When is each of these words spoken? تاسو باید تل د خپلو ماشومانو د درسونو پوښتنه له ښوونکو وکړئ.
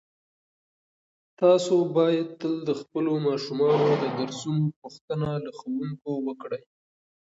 تاسو 1.39 1.73
باید 1.95 2.27
تل 2.41 2.53
د 2.67 2.69
خپلو 2.81 3.11
ماشومانو 3.27 3.89
د 4.01 4.05
درسونو 4.19 4.65
پوښتنه 4.81 5.27
له 5.43 5.51
ښوونکو 5.57 6.09
وکړئ. 6.27 6.63